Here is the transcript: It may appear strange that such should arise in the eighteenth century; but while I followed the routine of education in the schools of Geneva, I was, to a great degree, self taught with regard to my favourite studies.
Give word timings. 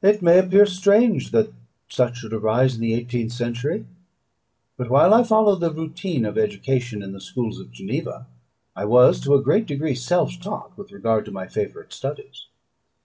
It 0.00 0.22
may 0.22 0.38
appear 0.38 0.64
strange 0.64 1.32
that 1.32 1.52
such 1.88 2.18
should 2.18 2.32
arise 2.32 2.76
in 2.76 2.80
the 2.82 2.94
eighteenth 2.94 3.32
century; 3.32 3.84
but 4.76 4.88
while 4.90 5.12
I 5.12 5.24
followed 5.24 5.58
the 5.58 5.72
routine 5.72 6.24
of 6.24 6.38
education 6.38 7.02
in 7.02 7.10
the 7.10 7.20
schools 7.20 7.58
of 7.58 7.72
Geneva, 7.72 8.28
I 8.76 8.84
was, 8.84 9.18
to 9.22 9.34
a 9.34 9.42
great 9.42 9.66
degree, 9.66 9.96
self 9.96 10.38
taught 10.40 10.78
with 10.78 10.92
regard 10.92 11.24
to 11.24 11.32
my 11.32 11.48
favourite 11.48 11.92
studies. 11.92 12.46